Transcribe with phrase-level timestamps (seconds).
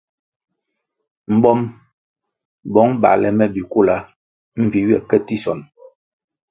[1.35, 1.59] Mbom,
[2.73, 3.95] bong bale me bikula
[4.61, 5.63] mbpi ywe ke tisonʼ.